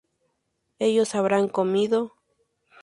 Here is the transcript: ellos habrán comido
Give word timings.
ellos 0.79 1.13
habrán 1.13 1.47
comido 1.47 2.15